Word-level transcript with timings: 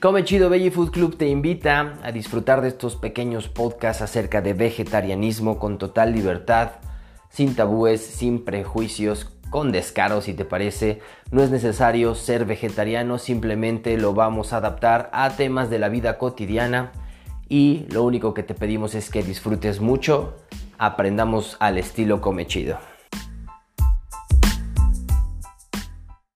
Come 0.00 0.22
Chido 0.22 0.48
Veggie 0.48 0.70
Food 0.70 0.92
Club 0.92 1.16
te 1.16 1.26
invita 1.26 1.98
a 2.04 2.12
disfrutar 2.12 2.60
de 2.60 2.68
estos 2.68 2.94
pequeños 2.94 3.48
podcasts 3.48 4.00
acerca 4.00 4.40
de 4.40 4.54
vegetarianismo 4.54 5.58
con 5.58 5.76
total 5.76 6.12
libertad, 6.12 6.70
sin 7.30 7.56
tabúes, 7.56 8.00
sin 8.00 8.44
prejuicios, 8.44 9.32
con 9.50 9.72
descaro 9.72 10.20
si 10.20 10.34
te 10.34 10.44
parece. 10.44 11.00
No 11.32 11.42
es 11.42 11.50
necesario 11.50 12.14
ser 12.14 12.44
vegetariano, 12.44 13.18
simplemente 13.18 13.96
lo 13.98 14.14
vamos 14.14 14.52
a 14.52 14.58
adaptar 14.58 15.10
a 15.12 15.30
temas 15.30 15.68
de 15.68 15.80
la 15.80 15.88
vida 15.88 16.16
cotidiana 16.16 16.92
y 17.48 17.86
lo 17.90 18.04
único 18.04 18.34
que 18.34 18.44
te 18.44 18.54
pedimos 18.54 18.94
es 18.94 19.10
que 19.10 19.24
disfrutes 19.24 19.80
mucho, 19.80 20.36
aprendamos 20.78 21.56
al 21.58 21.76
estilo 21.76 22.20
Come 22.20 22.46
Chido. 22.46 22.78